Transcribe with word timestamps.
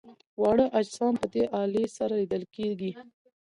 واړه 0.41 0.65
اجسام 0.79 1.13
په 1.21 1.27
دې 1.33 1.43
الې 1.61 1.83
سره 1.97 2.13
لیدل 2.21 2.43
کیږي. 2.55 2.91